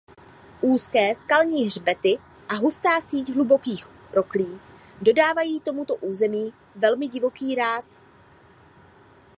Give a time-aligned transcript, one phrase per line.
[0.61, 2.17] Úzké skalní hřbety
[2.49, 4.59] a hustá síť hlubokých roklí
[5.01, 8.01] dodávají tomuto území velmi divoký ráz.